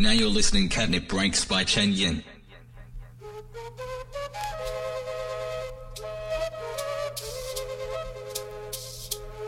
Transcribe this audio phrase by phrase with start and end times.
[0.00, 2.22] Now you're listening Catnip Breaks by Chen Yin.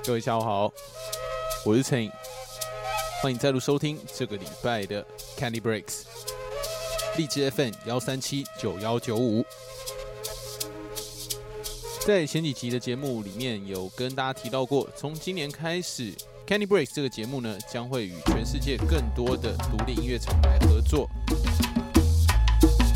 [0.05, 0.71] 各位下午好，
[1.65, 2.13] 我是陈颖，
[3.23, 5.03] 欢迎再度收听这个礼拜的
[5.39, 6.03] Candy Breaks，
[7.17, 9.43] 荔枝 FM 幺三七九幺九五。
[12.05, 16.13] 在前几集的节目里面有跟大家提到过，从今年开始
[16.47, 21.09] ，Candy Breaks 这个节目呢将会与全世界更多的独立音乐厂牌合作。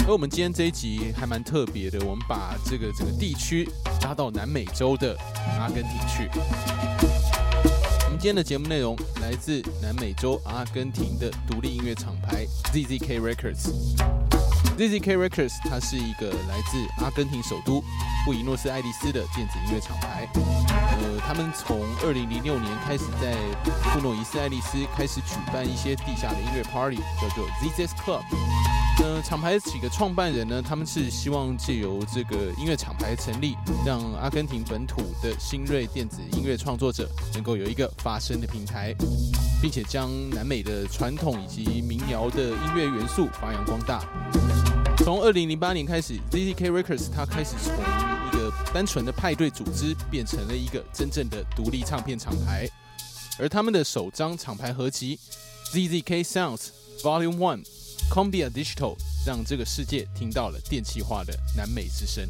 [0.06, 3.68] 而我们今天这一集还蛮特别的，我们把这个整个地区
[4.02, 5.16] 拉到南美洲的
[5.58, 6.28] 阿根廷去。
[8.04, 14.15] 我们今天的节目内容来自南美洲阿根廷的独立音乐厂牌 ZZK Records。
[14.76, 17.82] ZZK Records 它是一个来自阿根廷首都
[18.26, 20.28] 布宜诺斯艾利斯的电子音乐厂牌。
[20.34, 23.34] 呃，他们从二零零六年开始在
[23.94, 28.22] 布诺伊斯艾利斯开始举办一些地下的音乐 party，叫做 ZZ Club。
[29.02, 38.94] 呃，厂牌几个创办人呢，他们是希望借由这个音乐厂牌成立，让阿根廷本土的新锐电子音乐创作者能够有一个发声的平台，
[39.60, 44.02] 并且将南美的传统以及民谣的音乐元素发扬光大。
[44.98, 52.68] 从二零零八年开始，ZZK Records 它开始从一个单纯的派对组织，变成了一个真正的独立唱片厂牌，
[53.38, 55.18] 而他们的首张厂牌合集
[55.72, 56.68] ZZK Sounds
[57.02, 57.75] Volume One。
[58.10, 62.26] Combia Digital 让这个世界听到了电气化的南美之声。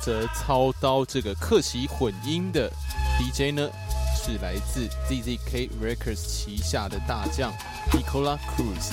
[0.00, 2.70] 责操刀这个客席混音的
[3.18, 3.68] DJ 呢，
[4.16, 7.52] 是来自 ZZK Records 旗下的大将
[7.92, 8.92] Nicola Cruz。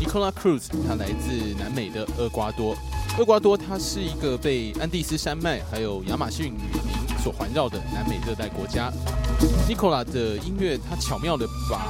[0.00, 2.76] Nicola Cruz 他来自南美的厄瓜多，
[3.18, 8.92] 厄瓜多它是一个被安第斯山脉还有亚马逊雨林所环绕的南美热带国家。
[9.68, 11.80] Nicola 的音乐，他巧妙的把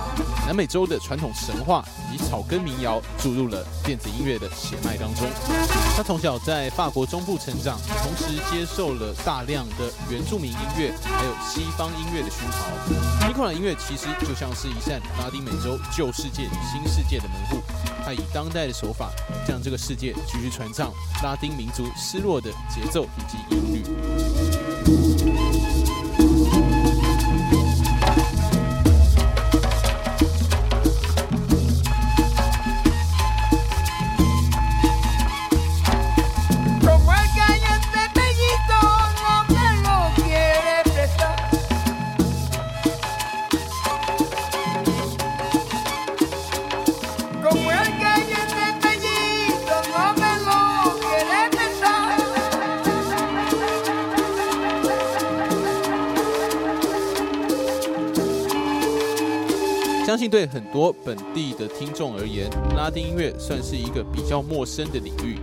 [0.46, 5.28] 南美洲的传统神话以及草根民谣注入了电子音乐的血脉当中。
[5.96, 13.28] 他从小在法国中部成长，同时接受了大量的原住民音乐还有西方音乐的熏陶。
[13.28, 17.58] Nicola 音乐其实就像是一扇拉丁美洲旧世界与新世界的门户，
[18.04, 19.10] 他以当代的手法
[19.46, 20.90] 将这个世界继续传唱
[21.22, 23.82] 拉丁民族失落的节奏以及音律。
[60.32, 65.36] 对很多本地的听众而言，拉丁音乐算是一个比较陌生的领域。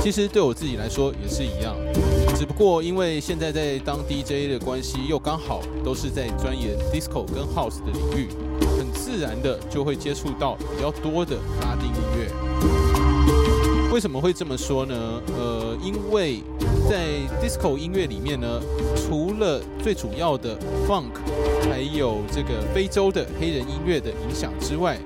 [0.00, 1.74] 其实对我自己来说也是一样，
[2.36, 8.28] 只不过因为现在在当 DJ 的关系，又刚好都是在钻研 Disco 跟 House 的领域，
[8.78, 12.30] 很自然的就会接触到比较多的拉丁音乐。
[13.92, 14.94] 为什么会这么说呢？
[15.36, 16.44] 呃，因为
[16.88, 18.60] 在 Disco 音乐里面呢，
[18.96, 20.56] 除了最主要的
[20.86, 21.20] Funk。
[21.70, 24.98] 还有这个非洲的黑人音乐的影响之外，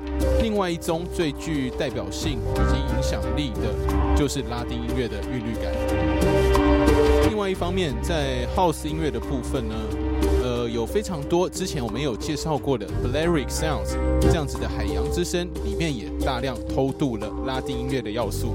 [0.42, 5.72] 另外一宗最具代表性以及影响力的，就是拉丁音乐的韵律感。
[7.28, 9.74] 另外一方面，在 House 音乐的部分呢，
[10.42, 18.54] 呃，有非常多之前我们有介绍过的 Balearic Sounds 这样子的海洋之声，里面也大量偷渡了拉丁音乐的要素。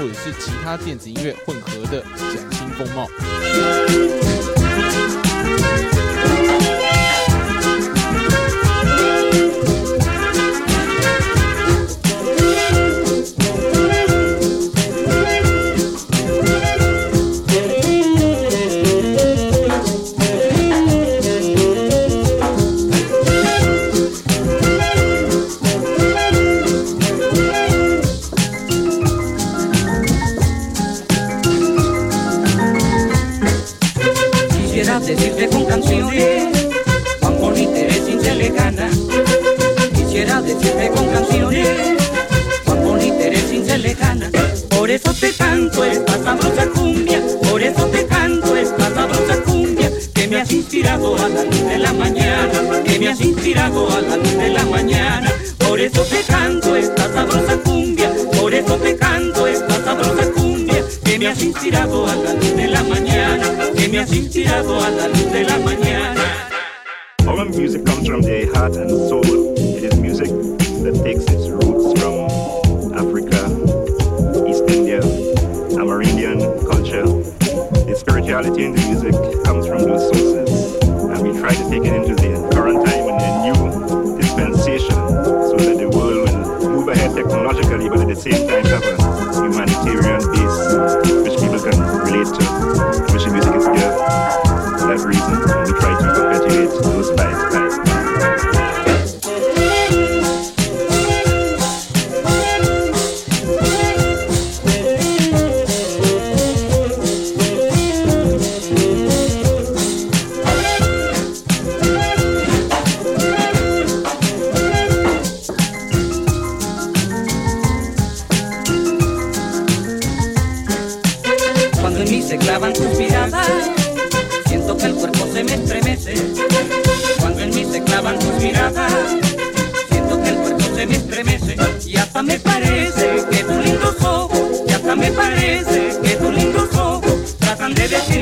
[0.00, 4.29] 或者是其他电子音乐混合的崭新风貌。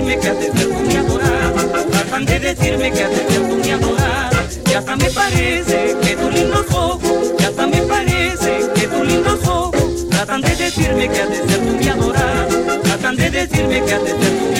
[0.08, 1.54] decirme que hace tiempo me adorar,
[1.90, 4.30] tratan de decirme que hace tiempo me adorar.
[4.70, 9.40] Y hasta me parece que tus lindos ojos, y hasta me parece que tus lindos
[9.46, 12.48] ojos, tratan de decirme que hace tiempo me adorar,
[12.84, 14.57] tratan de decirme que hace tiempo me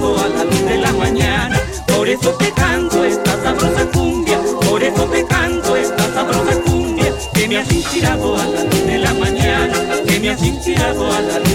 [0.00, 1.60] a la luz de la mañana.
[1.86, 7.48] Por eso te canto esta sabrosa cumbia, por eso te canto esta sabrosa cumbia, que
[7.48, 9.74] me has inspirado a la luz de la mañana,
[10.06, 11.49] que me has inspirado a las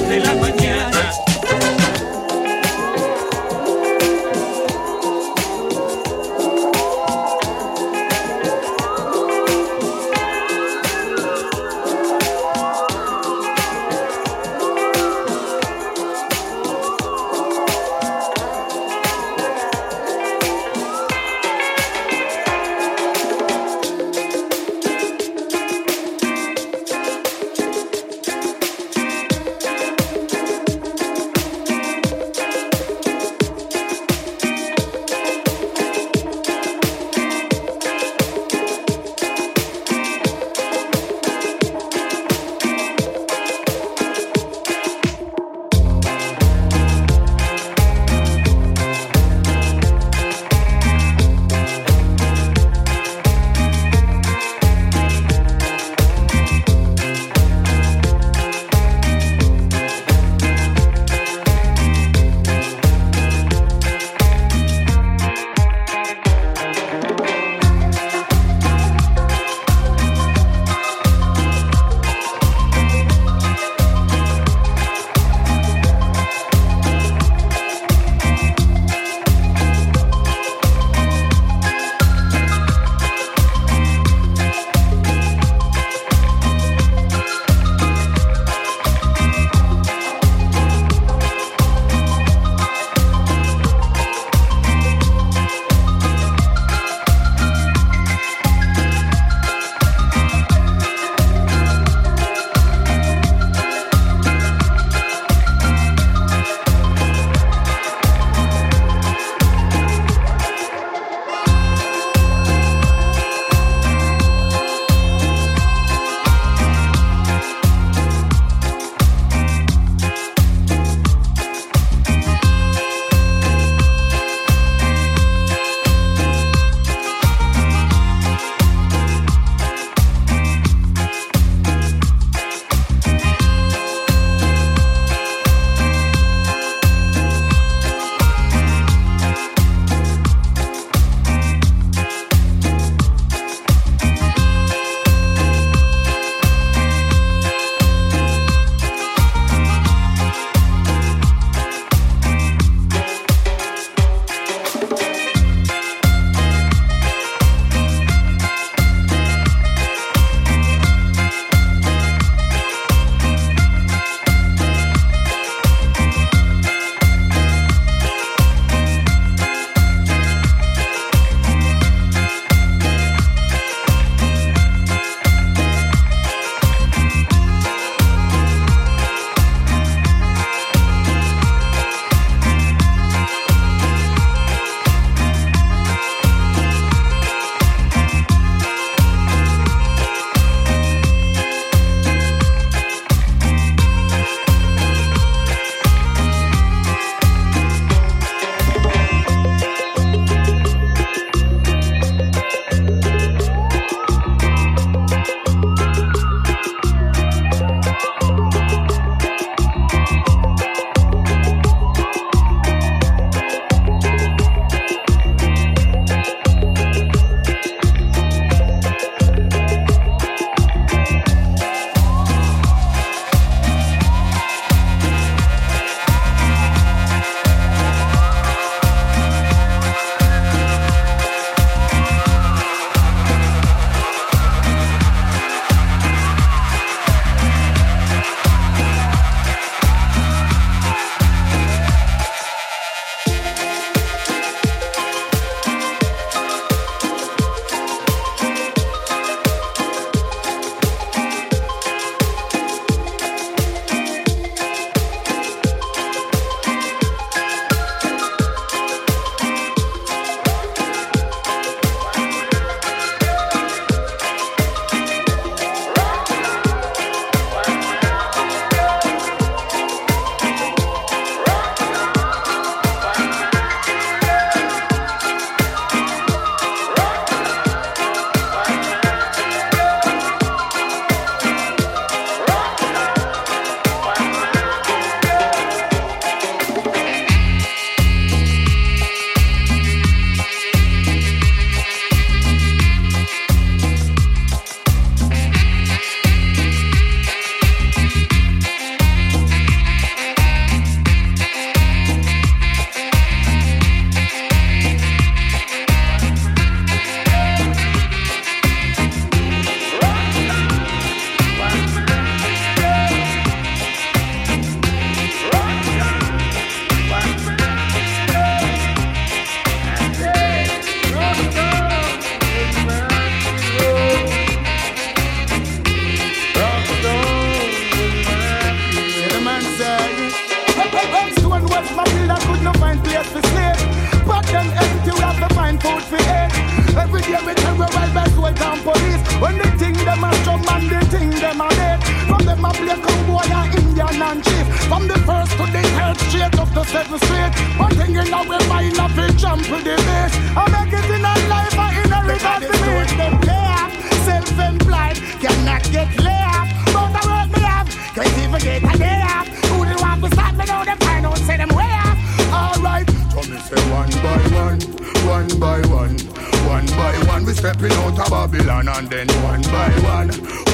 [369.55, 370.29] one by one,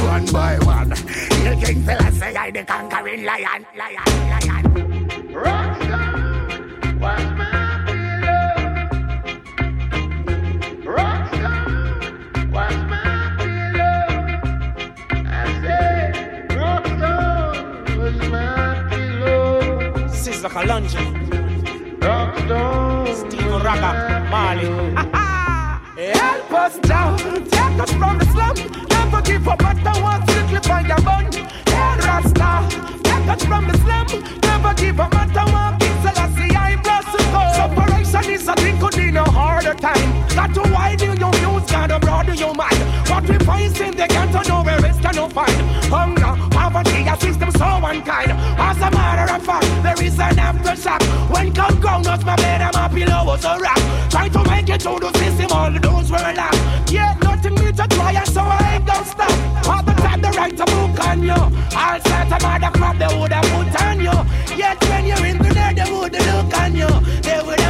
[0.10, 0.92] one by one.
[1.62, 4.64] King fella say I the conquering lion, lion, lion.
[5.44, 6.14] Rockstar,
[7.00, 8.48] what's my pillow?
[10.96, 11.66] Rockstar,
[12.90, 13.06] my
[13.38, 14.02] pillow?
[15.28, 15.94] I say,
[16.58, 18.50] Rockstar, what's my
[18.90, 19.62] pillow?
[20.10, 21.04] Sizzla Kalonji,
[22.00, 23.92] Rockstar, Steve Raga,
[24.32, 25.28] Marley.
[26.02, 28.56] Help us down, take us from the slum.
[28.90, 31.32] Never give up, but I want to slip on your bun.
[31.32, 32.66] Hey, Rasta,
[33.04, 34.08] take us from the slum.
[34.42, 37.56] Never give up, but I want King Selassie, I'm blessed.
[37.56, 40.28] Separation is a thing, could be no harder time.
[40.30, 42.82] Got to widen your views, gotta broaden your mind.
[43.08, 45.54] What we find in the ghetto, nowhere else can no find.
[45.86, 48.31] Hunger, poverty, a system so unkind.
[48.58, 51.02] As a matter of fact, there is an aftershock.
[51.32, 53.82] When come ground, us my bed and my pillow was a rock.
[54.10, 56.92] Trying to make it through the system, all the doors were locked.
[56.92, 59.68] Yeah, nothing me to try, and so I ain't gonna stop.
[59.68, 61.32] All the time, the right to book on you.
[61.32, 64.58] All set of mother crap, they would have put on you.
[64.58, 66.90] Yet when you're in there, they would look on you.
[67.22, 67.61] They would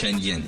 [0.00, 0.42] Chen.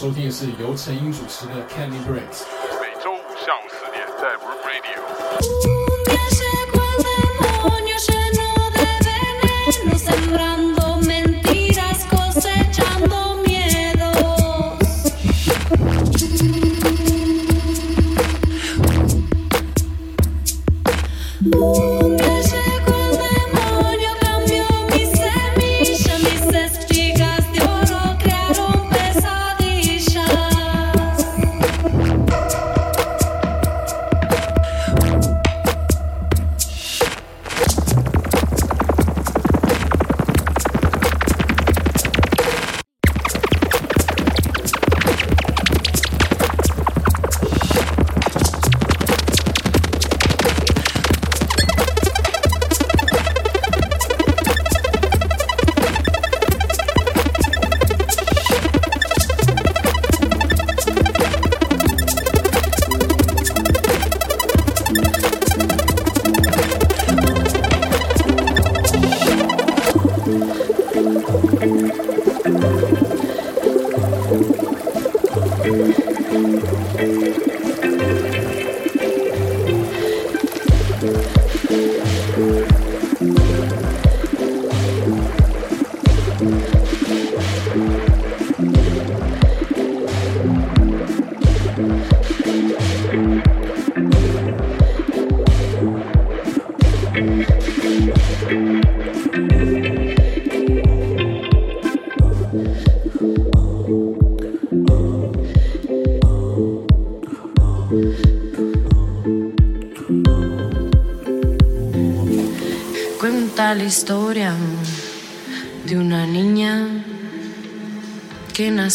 [0.00, 2.42] 收听是由陈英主持的《Candy Breaks》。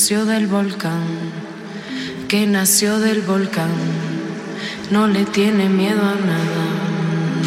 [0.03, 1.07] Nació del volcán,
[2.27, 3.71] que nació del volcán,
[4.91, 6.65] no le tiene miedo a nada,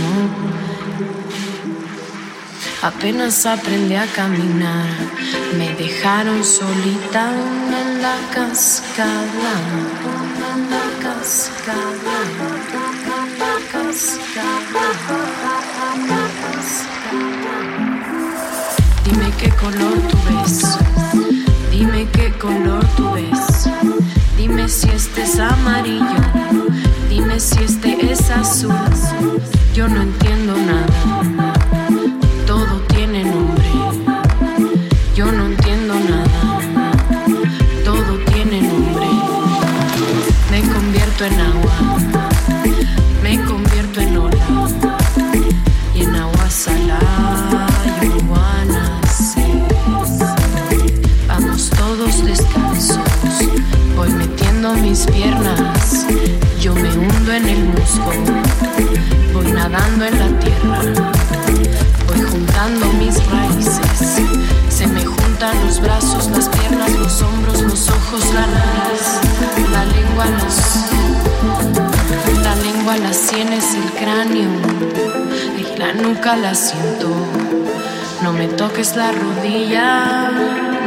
[0.00, 0.16] no.
[2.88, 4.88] Apenas aprendí a caminar,
[5.58, 9.52] me dejaron solita en la cascada,
[10.54, 12.16] en la cascada,
[13.12, 14.84] en la cascada,
[15.92, 17.66] en la cascada.
[19.04, 20.05] Dime qué color
[25.38, 26.22] amarillo,
[27.08, 28.74] dime si este es azul,
[29.74, 30.35] yo no entiendo
[66.06, 69.20] brazos, las piernas, los hombros, los ojos, la nariz,
[69.72, 70.56] la lengua, los.
[72.42, 74.48] La lengua, las sienes, el cráneo.
[75.58, 77.08] Y la nuca la siento.
[78.22, 80.30] No me toques la rodilla.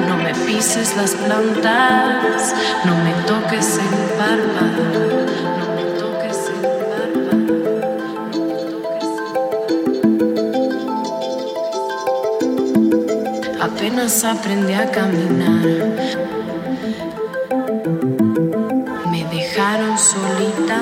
[0.07, 2.55] No me pises las plantas.
[2.85, 5.08] No me toques el párpado.
[13.89, 15.65] Apenas aprendí a caminar.
[19.09, 20.77] Me dejaron solita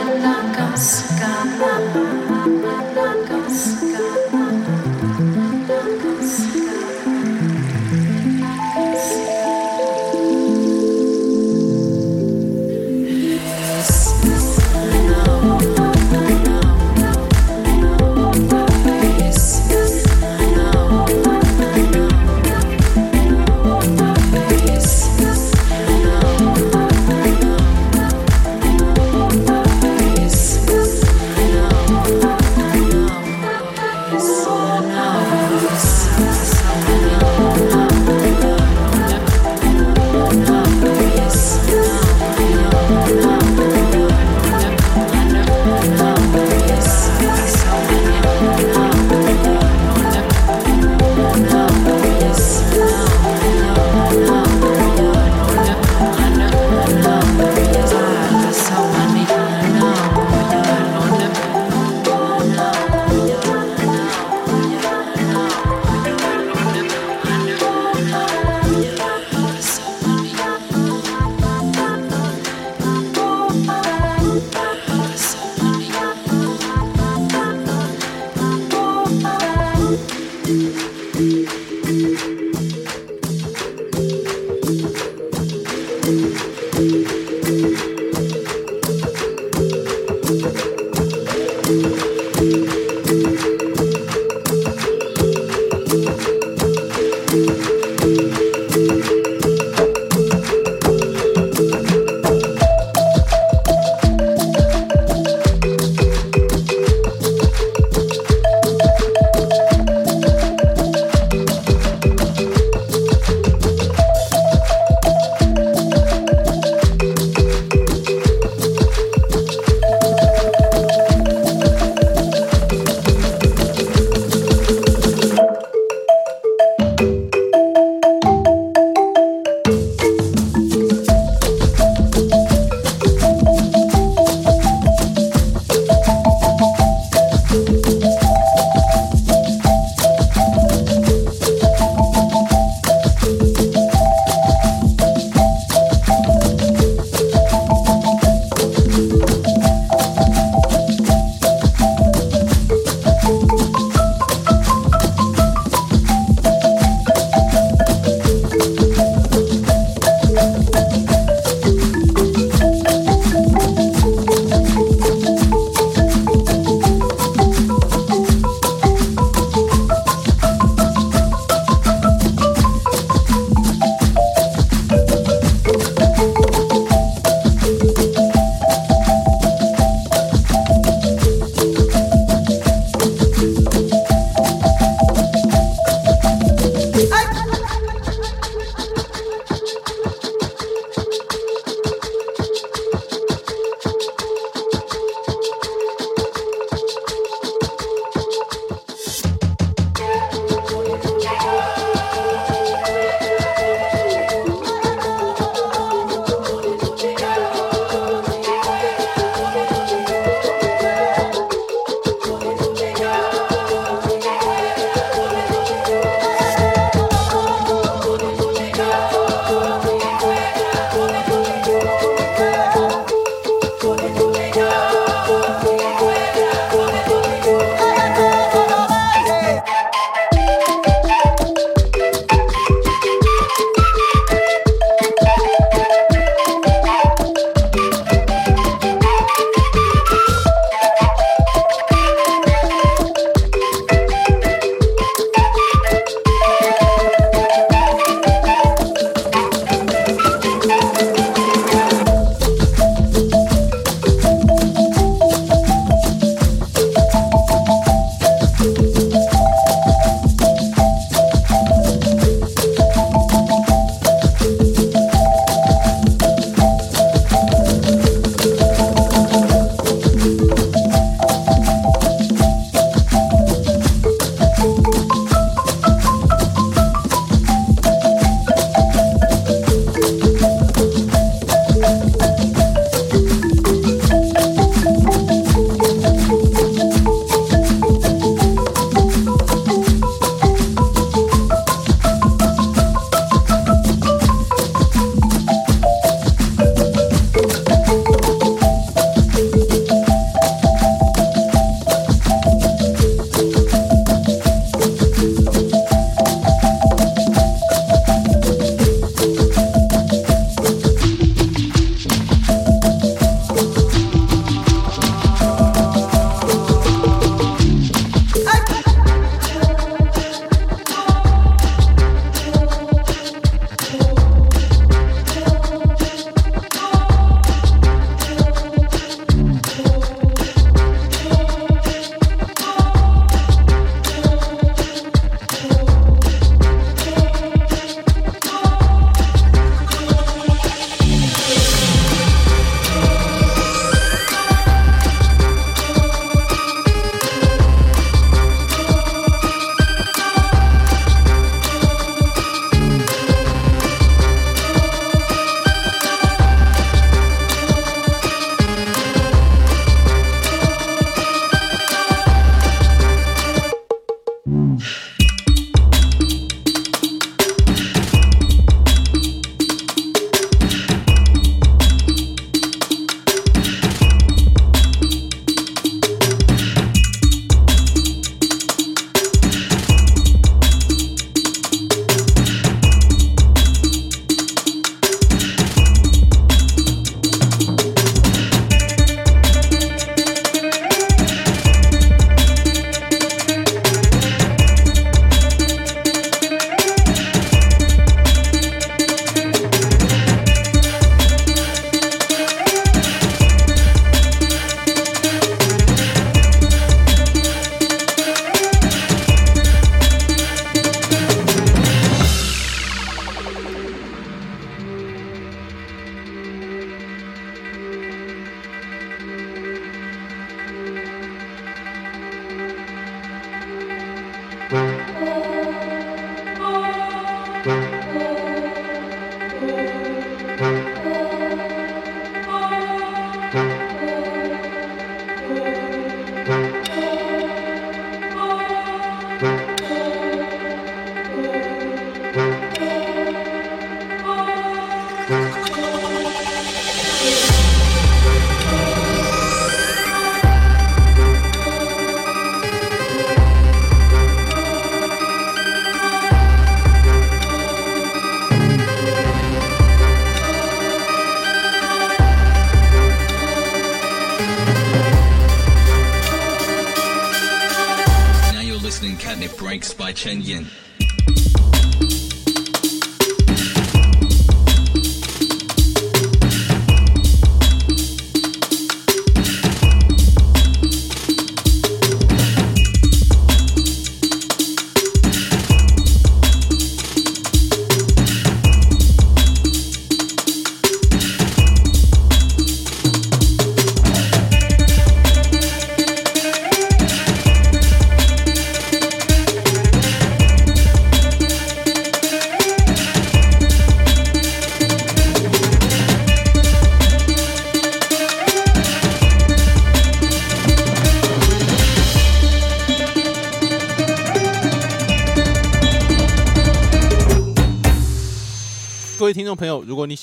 [0.00, 2.03] en la cascada.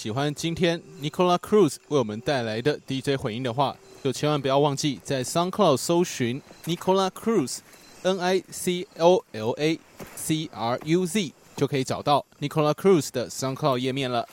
[0.01, 9.79] 喜欢今天 Nicola Cruz 为我们带来的 DJ 混音的话，就千万不要忘记在 SoundCloud 搜寻 Nicola Cruz，N I C O L A
[10.15, 14.27] C R U Z，就可以找到 Nicola Cruz 的 SoundCloud 页面了。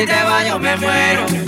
[0.00, 1.39] Si te yo me muero.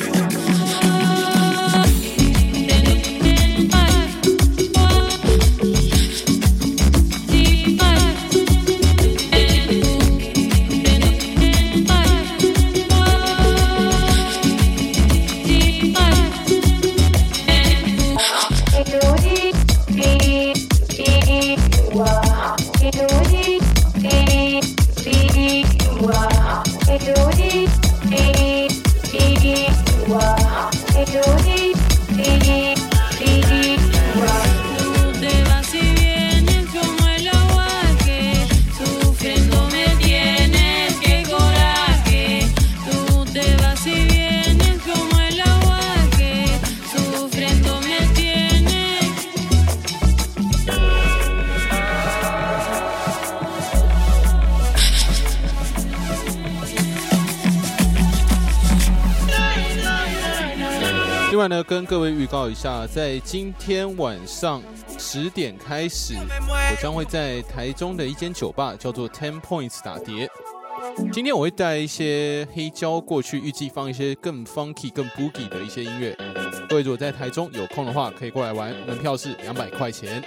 [62.63, 64.63] 在今天晚上
[64.97, 70.31] 十点开始，我将会在台中的一间酒吧叫做 Ten Points 打碟。
[71.13, 76.17] 今天我会带一些黑胶过去，预计放一些更 funky、更 boogie 的一些音乐。
[76.69, 80.23] 各位如果在台中有空的话，可以过来玩，门票是两百块钱。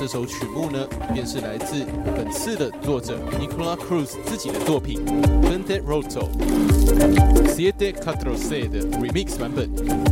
[0.00, 1.84] 这首曲目呢，便是来自
[2.16, 4.98] 本次的作者 Nicola Cruz 自己的作品
[5.42, 6.26] 《Vente Roto
[7.46, 10.09] Siete Catorce》的 Remix 版本。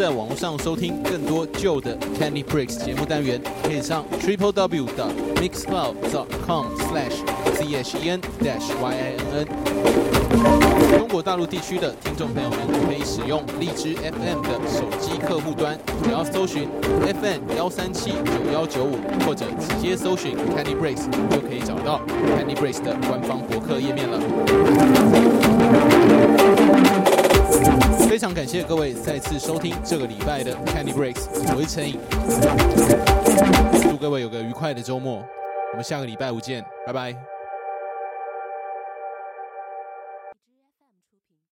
[0.00, 7.20] 在网络上收听更多旧的 Candy Breaks 节目单元，可以上 triple w dot mixcloud dot com slash
[7.54, 9.46] c h e n dash y i n n。
[10.98, 16.66] 中国大陆地区的听众朋友们可以使用荔枝 FM 的手机客户端，只要搜寻
[17.20, 18.96] FM 幺三七九幺九五，
[19.26, 22.00] 或者直接搜寻 Candy Breaks 就可以找到
[22.38, 24.18] Candy Breaks 的官方博客页面了。
[28.08, 31.98] 非常感谢各位再次收听这个礼拜的 Candy Breaks，我是陈颖，
[33.82, 35.24] 祝各位有个愉快的周末，
[35.72, 37.39] 我们下个礼拜五见，拜拜。